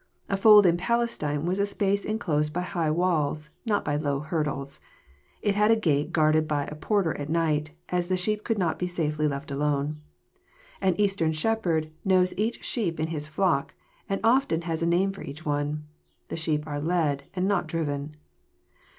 [0.29, 4.79] A fold in Palestine was a space enclosed by high walls, not by low hurdles.
[5.43, 8.79] It had a gate guarded by a porter at night, as the sheep could not
[8.79, 10.01] be safely left alone.
[10.81, 13.75] An Eastern shepherd knows each sheep in his flock,
[14.09, 15.83] and often has a name for each one.
[16.29, 18.15] The sheep are led, and not driven.